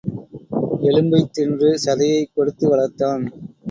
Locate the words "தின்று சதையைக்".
1.31-2.31